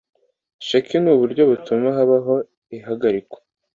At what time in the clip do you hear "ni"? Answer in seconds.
0.99-1.09